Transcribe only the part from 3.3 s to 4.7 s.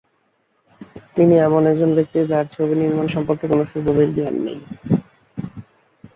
কোনো সুগভীর জ্ঞান নেই।